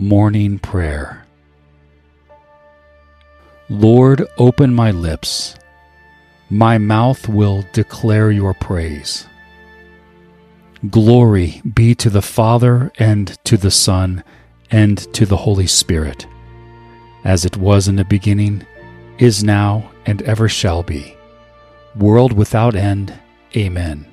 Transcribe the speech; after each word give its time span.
Morning 0.00 0.58
Prayer 0.58 1.26
Lord, 3.68 4.26
open 4.38 4.72
my 4.72 4.90
lips. 4.90 5.56
My 6.48 6.78
mouth 6.78 7.28
will 7.28 7.66
declare 7.74 8.30
your 8.30 8.54
praise. 8.54 9.26
Glory 10.88 11.60
be 11.74 11.94
to 11.96 12.08
the 12.08 12.22
Father, 12.22 12.90
and 12.98 13.36
to 13.44 13.58
the 13.58 13.70
Son, 13.70 14.24
and 14.70 14.96
to 15.12 15.26
the 15.26 15.36
Holy 15.36 15.66
Spirit, 15.66 16.26
as 17.22 17.44
it 17.44 17.58
was 17.58 17.86
in 17.86 17.96
the 17.96 18.04
beginning, 18.06 18.66
is 19.18 19.44
now, 19.44 19.90
and 20.06 20.22
ever 20.22 20.48
shall 20.48 20.82
be, 20.82 21.14
world 21.94 22.32
without 22.32 22.74
end. 22.74 23.12
Amen. 23.54 24.06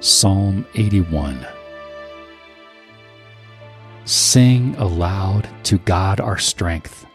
Psalm 0.00 0.66
81 0.74 1.46
Sing 4.04 4.74
aloud 4.76 5.48
to 5.64 5.78
God 5.78 6.20
our 6.20 6.38
strength. 6.38 7.06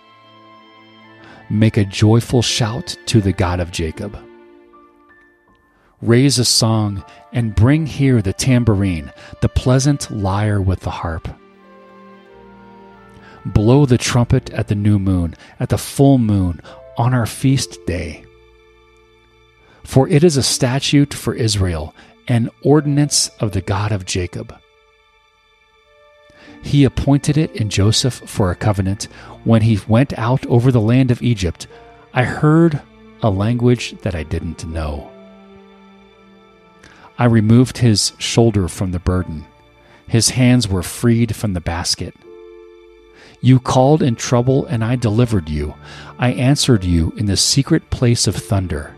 Make 1.50 1.78
a 1.78 1.86
joyful 1.86 2.42
shout 2.42 2.96
to 3.08 3.22
the 3.22 3.34
God 3.34 3.60
of 3.60 3.72
Jacob. 3.72 4.18
Raise 6.02 6.40
a 6.40 6.46
song 6.46 7.04
and 7.34 7.56
bring 7.56 7.86
here 7.86 8.22
the 8.22 8.34
tambourine, 8.34 9.12
the 9.42 9.50
pleasant 9.50 10.10
lyre 10.12 10.62
with 10.62 10.82
the 10.82 10.92
harp. 10.92 11.28
Blow 13.46 13.86
the 13.86 13.98
trumpet 13.98 14.50
at 14.52 14.68
the 14.68 14.76
new 14.76 14.98
moon, 14.98 15.36
at 15.60 15.70
the 15.70 15.78
full 15.78 16.18
moon, 16.18 16.62
on 16.98 17.14
our 17.14 17.26
feast 17.26 17.86
day. 17.86 18.24
For 19.84 20.10
it 20.10 20.24
is 20.24 20.38
a 20.38 20.44
statute 20.44 21.14
for 21.14 21.36
Israel, 21.36 21.94
an 22.28 22.50
ordinance 22.64 23.30
of 23.40 23.52
the 23.52 23.62
God 23.62 23.92
of 23.92 24.06
Jacob. 24.06 24.58
He 26.62 26.84
appointed 26.84 27.38
it 27.38 27.56
in 27.56 27.70
Joseph 27.70 28.14
for 28.26 28.52
a 28.52 28.56
covenant. 28.56 29.04
When 29.44 29.62
he 29.62 29.80
went 29.88 30.18
out 30.18 30.46
over 30.48 30.72
the 30.72 30.82
land 30.82 31.12
of 31.12 31.22
Egypt, 31.22 31.68
I 32.14 32.24
heard 32.24 32.82
a 33.22 33.30
language 33.30 33.96
that 34.02 34.16
I 34.16 34.24
didn't 34.24 34.66
know. 34.68 35.12
I 37.18 37.26
removed 37.26 37.78
his 37.78 38.14
shoulder 38.18 38.68
from 38.68 38.92
the 38.92 39.00
burden. 39.00 39.46
His 40.08 40.32
hands 40.32 40.68
were 40.68 40.84
freed 40.84 41.36
from 41.36 41.54
the 41.54 41.62
basket. 41.62 42.14
You 43.42 43.60
called 43.60 44.02
in 44.02 44.16
trouble, 44.16 44.66
and 44.66 44.84
I 44.84 44.96
delivered 44.96 45.50
you. 45.50 45.76
I 46.18 46.32
answered 46.34 46.84
you 46.84 47.14
in 47.16 47.26
the 47.26 47.38
secret 47.38 47.90
place 47.90 48.28
of 48.28 48.36
thunder. 48.36 48.96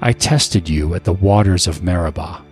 I 0.00 0.12
tested 0.12 0.68
you 0.68 0.94
at 0.94 1.04
the 1.04 1.12
waters 1.12 1.66
of 1.66 1.82
Meribah. 1.82 2.42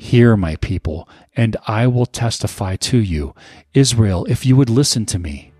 Hear, 0.00 0.34
my 0.34 0.56
people, 0.56 1.06
and 1.36 1.58
I 1.68 1.86
will 1.86 2.06
testify 2.06 2.76
to 2.76 2.96
you, 2.96 3.34
Israel, 3.74 4.24
if 4.30 4.46
you 4.46 4.56
would 4.56 4.70
listen 4.70 5.04
to 5.06 5.18
me. 5.18 5.52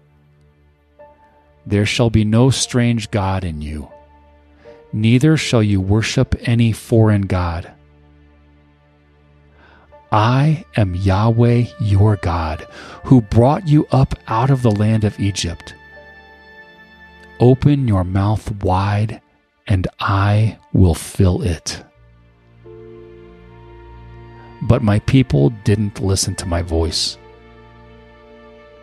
There 1.66 1.84
shall 1.84 2.08
be 2.08 2.24
no 2.24 2.48
strange 2.48 3.10
God 3.10 3.44
in 3.44 3.60
you, 3.60 3.90
neither 4.94 5.36
shall 5.36 5.62
you 5.62 5.78
worship 5.78 6.34
any 6.48 6.72
foreign 6.72 7.26
God. 7.26 7.70
I 10.10 10.64
am 10.74 10.94
Yahweh 10.94 11.66
your 11.78 12.16
God, 12.16 12.66
who 13.04 13.20
brought 13.20 13.68
you 13.68 13.86
up 13.92 14.14
out 14.26 14.48
of 14.48 14.62
the 14.62 14.72
land 14.72 15.04
of 15.04 15.20
Egypt. 15.20 15.74
Open 17.40 17.86
your 17.86 18.04
mouth 18.04 18.50
wide, 18.64 19.20
and 19.66 19.86
I 20.00 20.58
will 20.72 20.94
fill 20.94 21.42
it. 21.42 21.84
But 24.62 24.82
my 24.82 24.98
people 25.00 25.50
didn't 25.64 26.00
listen 26.00 26.34
to 26.36 26.46
my 26.46 26.62
voice. 26.62 27.16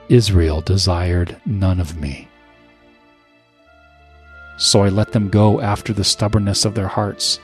Israel 0.10 0.62
desired 0.62 1.40
none 1.46 1.80
of 1.80 2.00
me. 2.00 2.28
So 4.58 4.84
I 4.84 4.90
let 4.90 5.12
them 5.12 5.30
go 5.30 5.62
after 5.62 5.94
the 5.94 6.04
stubbornness 6.04 6.66
of 6.66 6.74
their 6.74 6.88
hearts, 6.88 7.40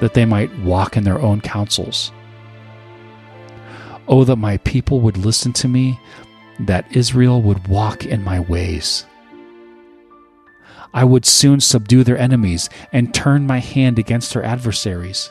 that 0.00 0.14
they 0.14 0.24
might 0.24 0.58
walk 0.60 0.96
in 0.96 1.04
their 1.04 1.20
own 1.20 1.40
counsels. 1.40 2.10
Oh, 4.08 4.24
that 4.24 4.36
my 4.36 4.56
people 4.58 5.00
would 5.00 5.16
listen 5.16 5.52
to 5.54 5.68
me, 5.68 6.00
that 6.58 6.96
Israel 6.96 7.40
would 7.42 7.68
walk 7.68 8.04
in 8.04 8.24
my 8.24 8.40
ways. 8.40 9.06
I 10.92 11.04
would 11.04 11.24
soon 11.24 11.60
subdue 11.60 12.02
their 12.02 12.18
enemies 12.18 12.68
and 12.92 13.14
turn 13.14 13.46
my 13.46 13.58
hand 13.60 13.98
against 13.98 14.34
their 14.34 14.42
adversaries. 14.42 15.30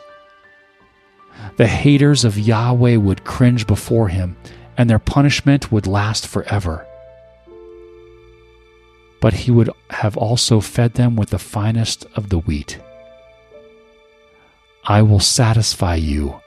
The 1.57 1.67
haters 1.67 2.23
of 2.23 2.37
Yahweh 2.37 2.95
would 2.95 3.25
cringe 3.25 3.67
before 3.67 4.07
him, 4.07 4.37
and 4.77 4.89
their 4.89 4.99
punishment 4.99 5.71
would 5.71 5.87
last 5.87 6.27
forever. 6.27 6.85
But 9.19 9.33
he 9.33 9.51
would 9.51 9.69
have 9.89 10.15
also 10.15 10.61
fed 10.61 10.93
them 10.93 11.15
with 11.15 11.31
the 11.31 11.39
finest 11.39 12.05
of 12.15 12.29
the 12.29 12.39
wheat. 12.39 12.79
I 14.85 15.01
will 15.01 15.19
satisfy 15.19 15.95
you 15.95 16.39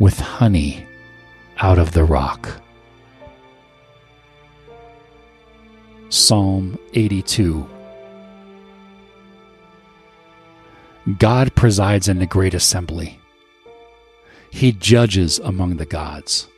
with 0.00 0.18
honey 0.18 0.84
out 1.58 1.78
of 1.78 1.92
the 1.92 2.04
rock. 2.04 2.60
Psalm 6.08 6.76
82 6.94 7.68
God 11.18 11.54
presides 11.54 12.08
in 12.08 12.18
the 12.18 12.26
great 12.26 12.54
assembly. 12.54 13.19
He 14.50 14.72
judges 14.72 15.38
among 15.38 15.76
the 15.76 15.86
gods. 15.86 16.48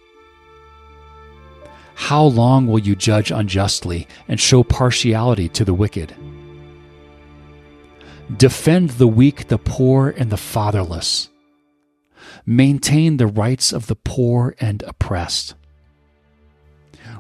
How 1.95 2.25
long 2.25 2.67
will 2.67 2.79
you 2.79 2.97
judge 2.97 3.31
unjustly 3.31 4.09
and 4.27 4.41
show 4.41 4.65
partiality 4.65 5.49
to 5.51 5.65
the 5.65 5.75
wicked? 5.75 6.15
Defend 8.37 8.91
the 8.91 9.07
weak, 9.07 9.49
the 9.49 9.59
poor, 9.59 10.11
and 10.17 10.31
the 10.31 10.37
fatherless. 10.37 11.29
Maintain 12.47 13.19
the 13.19 13.27
rights 13.27 13.73
of 13.73 13.87
the 13.87 13.95
poor 13.95 14.57
and 14.59 14.83
oppressed. 14.85 15.55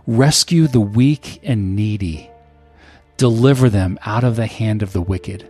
Rescue 0.07 0.67
the 0.67 0.81
weak 0.81 1.39
and 1.43 1.77
needy. 1.77 2.31
Deliver 3.19 3.69
them 3.69 3.99
out 4.05 4.25
of 4.25 4.37
the 4.37 4.47
hand 4.47 4.83
of 4.83 4.93
the 4.93 5.03
wicked. 5.03 5.47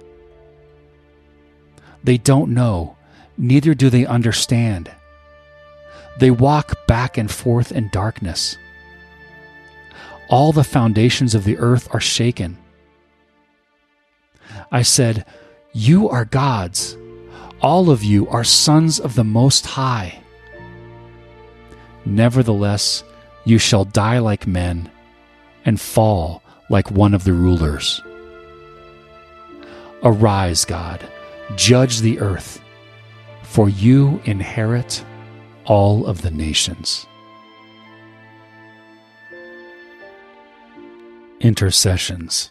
They 2.05 2.19
don't 2.19 2.53
know, 2.53 2.97
neither 3.39 3.73
do 3.73 3.89
they 3.89 4.05
understand. 4.05 4.91
They 6.19 6.31
walk 6.31 6.87
back 6.87 7.19
and 7.19 7.31
forth 7.31 7.73
in 7.73 7.89
darkness. 7.89 8.57
All 10.29 10.53
the 10.53 10.65
foundations 10.65 11.35
of 11.35 11.45
the 11.45 11.59
earth 11.59 11.89
are 11.93 12.01
shaken. 12.01 12.57
I 14.71 14.83
said, 14.83 15.25
You 15.73 16.09
are 16.09 16.25
gods. 16.25 16.97
All 17.61 17.91
of 17.91 18.03
you 18.03 18.29
are 18.29 18.45
sons 18.45 18.99
of 18.99 19.15
the 19.15 19.25
Most 19.25 19.67
High. 19.67 20.19
Nevertheless, 22.05 23.05
you 23.45 23.59
shall 23.59 23.85
die 23.85 24.19
like 24.19 24.47
men 24.47 24.91
and 25.65 25.81
fall 25.81 26.43
like 26.69 26.91
one 26.91 27.15
of 27.15 27.25
the 27.25 27.33
rulers. 27.33 28.01
Arise, 30.03 30.65
God, 30.65 31.01
judge 31.55 32.01
the 32.01 32.19
earth, 32.19 32.61
for 33.43 33.69
you 33.69 34.21
inherit 34.25 35.05
all 35.65 36.07
of 36.07 36.23
the 36.23 36.31
nations. 36.31 37.07
Intercessions. 41.41 42.51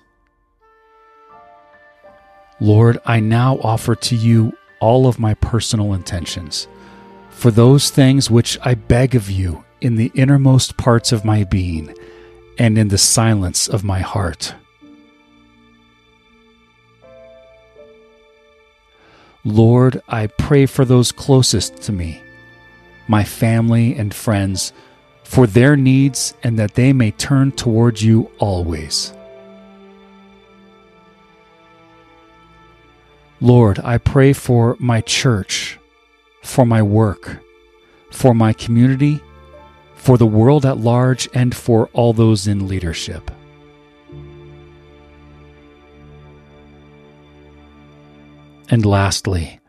Lord, 2.59 2.99
I 3.05 3.19
now 3.19 3.57
offer 3.59 3.95
to 3.95 4.15
you 4.15 4.55
all 4.79 5.07
of 5.07 5.19
my 5.19 5.33
personal 5.35 5.93
intentions, 5.93 6.67
for 7.29 7.51
those 7.51 7.89
things 7.89 8.29
which 8.29 8.57
I 8.63 8.75
beg 8.75 9.15
of 9.15 9.31
you 9.31 9.63
in 9.79 9.95
the 9.95 10.11
innermost 10.13 10.77
parts 10.77 11.11
of 11.11 11.25
my 11.25 11.43
being 11.43 11.95
and 12.57 12.77
in 12.77 12.89
the 12.89 12.97
silence 12.97 13.67
of 13.67 13.83
my 13.83 13.99
heart. 13.99 14.53
Lord, 19.43 20.03
I 20.07 20.27
pray 20.27 20.67
for 20.67 20.85
those 20.85 21.11
closest 21.11 21.77
to 21.83 21.91
me 21.91 22.21
my 23.11 23.25
family 23.25 23.93
and 23.93 24.13
friends 24.13 24.71
for 25.25 25.45
their 25.45 25.75
needs 25.75 26.33
and 26.43 26.57
that 26.57 26.75
they 26.75 26.93
may 26.93 27.11
turn 27.11 27.51
towards 27.51 28.01
you 28.01 28.31
always. 28.39 29.13
Lord, 33.41 33.79
I 33.83 33.97
pray 33.97 34.31
for 34.31 34.77
my 34.79 35.01
church, 35.01 35.77
for 36.41 36.65
my 36.65 36.81
work, 36.81 37.43
for 38.11 38.33
my 38.33 38.53
community, 38.53 39.19
for 39.95 40.17
the 40.17 40.25
world 40.25 40.65
at 40.65 40.77
large, 40.77 41.27
and 41.33 41.53
for 41.53 41.89
all 41.91 42.13
those 42.13 42.47
in 42.47 42.65
leadership. 42.69 43.29
And 48.69 48.85
lastly, 48.85 49.59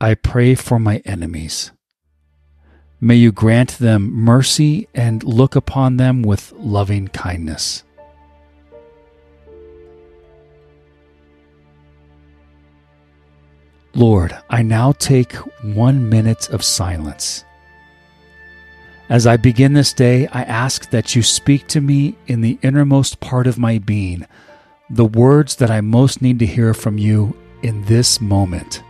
I 0.00 0.14
pray 0.14 0.56
for 0.56 0.80
my 0.80 1.02
enemies 1.04 1.70
May 3.04 3.16
you 3.16 3.32
grant 3.32 3.78
them 3.78 4.12
mercy 4.12 4.86
and 4.94 5.24
look 5.24 5.56
upon 5.56 5.96
them 5.96 6.22
with 6.22 6.52
loving 6.52 7.08
kindness. 7.08 7.82
Lord, 13.92 14.38
I 14.48 14.62
now 14.62 14.92
take 14.92 15.32
one 15.64 16.08
minute 16.08 16.48
of 16.50 16.62
silence. 16.62 17.44
As 19.08 19.26
I 19.26 19.36
begin 19.36 19.72
this 19.72 19.92
day, 19.92 20.28
I 20.28 20.44
ask 20.44 20.88
that 20.90 21.16
you 21.16 21.24
speak 21.24 21.66
to 21.68 21.80
me 21.80 22.16
in 22.28 22.40
the 22.40 22.56
innermost 22.62 23.18
part 23.18 23.48
of 23.48 23.58
my 23.58 23.78
being, 23.78 24.28
the 24.88 25.06
words 25.06 25.56
that 25.56 25.72
I 25.72 25.80
most 25.80 26.22
need 26.22 26.38
to 26.38 26.46
hear 26.46 26.72
from 26.72 26.98
you 26.98 27.36
in 27.64 27.84
this 27.86 28.20
moment. 28.20 28.80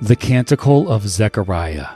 The 0.00 0.14
Canticle 0.14 0.88
of 0.88 1.08
Zechariah. 1.08 1.88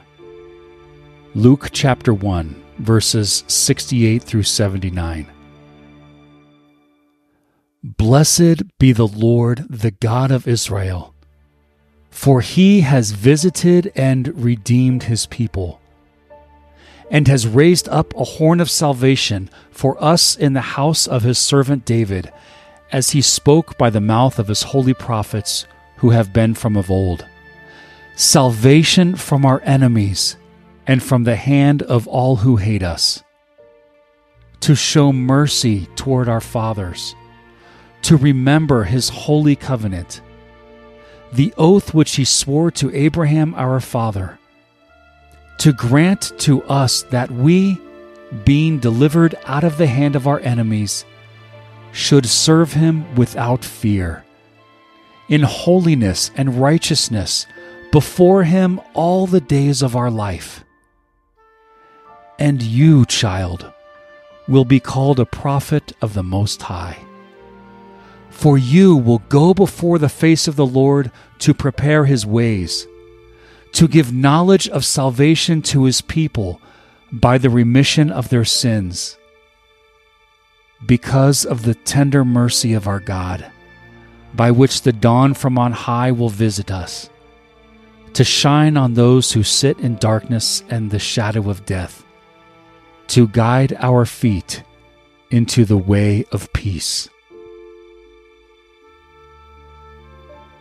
Luke 1.37 1.69
chapter 1.71 2.13
1, 2.13 2.61
verses 2.79 3.45
68 3.47 4.21
through 4.25 4.43
79. 4.43 5.29
Blessed 7.85 8.77
be 8.81 8.91
the 8.91 9.07
Lord, 9.07 9.67
the 9.71 9.93
God 9.93 10.33
of 10.33 10.49
Israel, 10.49 11.15
for 12.11 12.41
he 12.41 12.81
has 12.81 13.13
visited 13.13 13.93
and 13.95 14.45
redeemed 14.45 15.05
his 15.05 15.27
people, 15.27 15.81
and 17.09 17.29
has 17.29 17.47
raised 17.47 17.89
up 17.89 18.13
a 18.17 18.25
horn 18.25 18.59
of 18.59 18.69
salvation 18.69 19.49
for 19.71 19.97
us 20.03 20.35
in 20.35 20.55
the 20.55 20.61
house 20.61 21.07
of 21.07 21.23
his 21.23 21.39
servant 21.39 21.85
David, 21.85 22.33
as 22.91 23.11
he 23.11 23.23
spoke 23.23 23.79
by 23.79 23.91
the 23.91 24.01
mouth 24.01 24.41
of 24.41 24.49
his 24.49 24.65
holy 24.65 24.93
prophets 24.93 25.69
who 25.99 26.11
have 26.11 26.33
been 26.33 26.53
from 26.53 26.77
of 26.77 26.91
old 26.91 27.27
salvation 28.15 29.17
from 29.17 29.45
our 29.45 29.61
enemies 29.65 30.37
and 30.87 31.03
from 31.03 31.25
the 31.25 31.37
hand 31.37 31.83
of 31.83 32.07
all 32.07 32.37
who 32.37 32.57
hate 32.57 32.83
us, 32.83 33.23
to 34.61 34.75
show 34.75 35.13
mercy 35.13 35.87
toward 35.97 36.29
our 36.29 36.41
fathers, 36.41 37.15
to 38.03 38.17
remember 38.17 38.85
his 38.85 39.09
holy 39.09 39.57
covenant, 39.57 40.21
the 41.33 41.55
oath 41.57 41.95
which 41.95 42.17
he 42.17 42.25
swore 42.25 42.71
to 42.71 42.95
Abraham 42.95 43.55
our 43.55 43.81
father, 43.81 44.39
to 45.59 45.73
grant 45.73 46.33
to 46.39 46.63
us 46.65 47.03
that 47.05 47.31
we, 47.31 47.81
being 48.45 48.79
delivered 48.79 49.35
out 49.45 49.65
of 49.65 49.79
the 49.79 49.87
hand 49.87 50.17
of 50.17 50.27
our 50.27 50.41
enemies, 50.41 51.05
should 51.93 52.27
serve 52.27 52.73
him 52.73 53.15
without 53.15 53.65
fear, 53.65 54.25
in 55.29 55.43
holiness 55.43 56.31
and 56.37 56.61
righteousness 56.61 57.47
before 57.93 58.43
him 58.45 58.81
all 58.95 59.27
the 59.27 59.41
days 59.41 59.83
of 59.83 59.95
our 59.95 60.11
life. 60.11 60.65
And 62.39 62.61
you, 62.63 63.05
child, 63.05 63.71
will 64.49 64.65
be 64.65 64.81
called 64.81 65.21
a 65.21 65.27
prophet 65.27 65.93
of 66.01 66.15
the 66.15 66.23
Most 66.23 66.63
High. 66.63 66.99
For 68.31 68.57
you 68.57 68.97
will 68.97 69.19
go 69.29 69.53
before 69.53 69.99
the 69.99 70.09
face 70.09 70.49
of 70.49 70.57
the 70.57 70.67
Lord 70.67 71.13
to 71.41 71.53
prepare 71.53 72.07
his 72.07 72.25
ways, 72.25 72.87
to 73.73 73.87
give 73.87 74.11
knowledge 74.11 74.69
of 74.71 74.87
salvation 74.87 75.61
to 75.63 75.85
his 75.85 76.01
people 76.01 76.63
by 77.13 77.37
the 77.37 77.51
remission 77.51 78.11
of 78.11 78.31
their 78.31 78.47
sins. 78.47 79.19
Because 80.87 81.45
of 81.45 81.63
the 81.63 81.75
tender 81.75 82.25
mercy 82.25 82.73
of 82.73 82.89
our 82.89 83.01
God, 83.01 83.53
by 84.35 84.51
which 84.51 84.81
the 84.81 84.95
dawn 84.95 85.35
from 85.35 85.59
on 85.59 85.73
high 85.73 86.11
will 86.11 86.31
visit 86.31 86.71
us 86.71 87.11
to 88.15 88.25
shine 88.25 88.77
on 88.77 88.95
those 88.95 89.33
who 89.33 89.43
sit 89.43 89.79
in 89.81 89.97
darkness 89.97 90.63
and 90.69 90.91
the 90.91 90.99
shadow 90.99 91.49
of 91.49 91.65
death, 91.65 92.05
to 93.09 93.27
guide 93.29 93.75
our 93.79 94.05
feet 94.05 94.63
into 95.31 95.65
the 95.65 95.77
way 95.77 96.25
of 96.33 96.53
peace. 96.53 97.09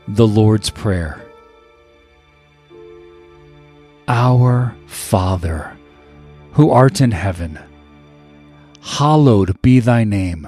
The 0.08 0.28
Lord's 0.28 0.70
Prayer 0.70 1.22
Our 4.08 4.76
Father, 4.88 5.78
who 6.54 6.70
art 6.70 7.02
in 7.02 7.12
heaven, 7.12 7.60
hallowed 8.82 9.62
be 9.62 9.80
thy 9.80 10.04
name. 10.04 10.48